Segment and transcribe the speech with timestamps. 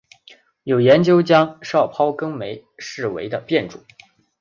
[0.63, 3.83] 有研究将少孢根霉视为的变种。